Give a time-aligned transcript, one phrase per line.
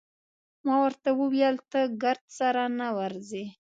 [0.65, 3.45] ما ورته وویل: ته ګرد سره نه ورځې؟